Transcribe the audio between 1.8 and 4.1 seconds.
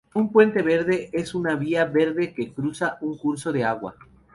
verde que cruza un curso de agua.